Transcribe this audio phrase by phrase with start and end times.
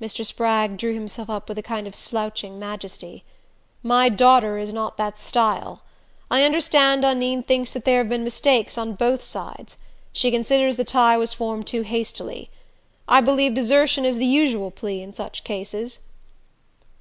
[0.00, 0.26] Mr.
[0.26, 3.22] Spragg drew himself up with a kind of slouching majesty.
[3.84, 5.82] "My daughter is not that style.
[6.28, 9.76] I understand Undine thinks there have been mistakes on both sides.
[10.12, 12.50] She considers the tie was formed too hastily.
[13.06, 16.00] I believe desertion is the usual plea in such cases."